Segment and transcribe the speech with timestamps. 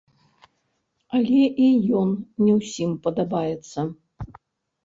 [1.19, 1.69] Але і
[2.01, 2.09] ён
[2.47, 3.79] не ўсім падабаецца.